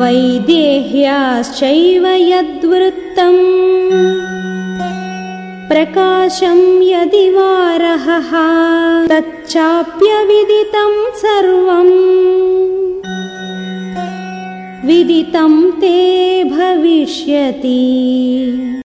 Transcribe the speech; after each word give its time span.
वैदेह्याश्चैव 0.00 2.06
यद्वृत्तम्। 2.06 3.40
प्रकाशं 5.68 6.82
यदि 6.82 7.30
वारहः 7.30 8.30
तच्चाप्यविदितं 9.06 11.16
सर्वम्। 11.16 11.94
विदितं 14.86 15.70
ते 15.70 16.44
भविष्यति। 16.44 17.80